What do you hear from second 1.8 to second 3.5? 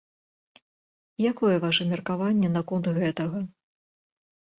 меркаванне наконт гэтага?